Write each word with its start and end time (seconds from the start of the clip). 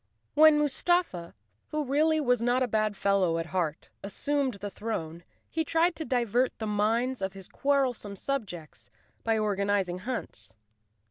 When 0.33 0.57
Mustafa, 0.57 1.35
who 1.67 1.83
really 1.85 2.19
was 2.19 2.41
not 2.41 2.63
a 2.63 2.67
bad 2.67 2.97
fellow 2.97 3.37
at 3.37 3.45
heart, 3.45 3.89
assumed 4.01 4.55
the 4.55 4.71
throne 4.71 5.23
he 5.47 5.63
tried 5.63 5.95
to 5.97 6.05
divert 6.05 6.57
the 6.57 6.65
minds 6.65 7.21
of 7.21 7.33
his 7.33 7.47
quarrelsome 7.47 8.15
subjects 8.15 8.89
by 9.23 9.37
organizing 9.37 9.99
hunts. 9.99 10.55